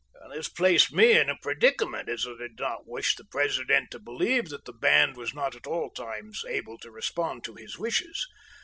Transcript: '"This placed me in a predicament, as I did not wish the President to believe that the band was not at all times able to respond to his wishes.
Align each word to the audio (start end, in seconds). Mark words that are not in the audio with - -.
'"This 0.33 0.49
placed 0.49 0.91
me 0.91 1.15
in 1.15 1.29
a 1.29 1.35
predicament, 1.43 2.09
as 2.09 2.25
I 2.25 2.35
did 2.35 2.57
not 2.57 2.87
wish 2.87 3.15
the 3.15 3.23
President 3.23 3.91
to 3.91 3.99
believe 3.99 4.49
that 4.49 4.65
the 4.65 4.73
band 4.73 5.15
was 5.15 5.31
not 5.35 5.55
at 5.55 5.67
all 5.67 5.91
times 5.91 6.43
able 6.49 6.79
to 6.79 6.89
respond 6.89 7.43
to 7.43 7.53
his 7.53 7.77
wishes. 7.77 8.27